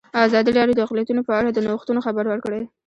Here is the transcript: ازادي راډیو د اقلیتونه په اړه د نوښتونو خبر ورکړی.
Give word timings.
ازادي 0.25 0.51
راډیو 0.57 0.77
د 0.77 0.79
اقلیتونه 0.85 1.21
په 1.27 1.33
اړه 1.39 1.49
د 1.51 1.57
نوښتونو 1.65 1.99
خبر 2.05 2.25
ورکړی. 2.27 2.61